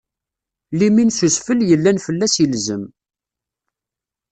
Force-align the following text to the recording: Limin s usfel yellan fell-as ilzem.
Limin 0.79 1.09
s 1.11 1.19
usfel 1.27 1.59
yellan 1.69 1.97
fell-as 2.05 2.35
ilzem. 2.43 2.83